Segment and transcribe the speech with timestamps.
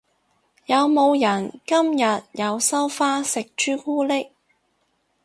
[0.65, 4.31] 有冇人今日有收花食朱古力？